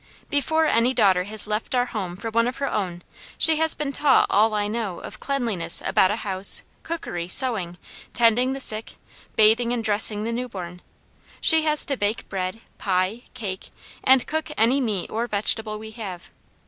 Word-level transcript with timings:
"Before 0.31 0.65
any 0.65 0.95
daughter 0.95 1.25
has 1.25 1.45
left 1.45 1.75
our 1.75 1.85
home 1.85 2.15
for 2.17 2.31
one 2.31 2.47
of 2.47 2.57
her 2.57 2.67
own, 2.71 3.03
she 3.37 3.57
has 3.57 3.75
been 3.75 3.91
taught 3.91 4.25
all 4.31 4.55
I 4.55 4.65
know 4.67 4.99
of 4.99 5.19
cleanliness 5.19 5.83
about 5.85 6.09
a 6.09 6.15
house, 6.15 6.63
cookery, 6.81 7.27
sewing, 7.27 7.77
tending 8.11 8.53
the 8.53 8.59
sick, 8.59 8.95
bathing 9.35 9.71
and 9.71 9.83
dressing 9.83 10.23
the 10.23 10.31
new 10.31 10.49
born. 10.49 10.81
She 11.39 11.65
has 11.65 11.85
to 11.85 11.97
bake 11.97 12.27
bread, 12.29 12.61
pie, 12.79 13.21
cake, 13.35 13.69
and 14.03 14.25
cook 14.25 14.49
any 14.57 14.81
meat 14.81 15.11
or 15.11 15.27
vegetable 15.27 15.77
we 15.77 15.91
have. 15.91 16.31